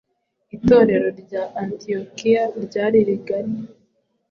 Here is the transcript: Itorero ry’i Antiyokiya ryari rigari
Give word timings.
Itorero 0.55 1.07
ry’i 1.19 1.37
Antiyokiya 1.61 2.43
ryari 2.65 2.99
rigari 3.07 3.53